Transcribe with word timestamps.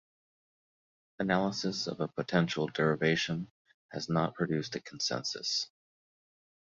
Analysis 1.19 1.85
of 1.85 1.99
a 1.99 2.07
potential 2.07 2.65
derivation 2.65 3.51
has 3.91 4.09
not 4.09 4.33
produced 4.33 4.75
a 4.75 4.81
consensus. 4.81 5.69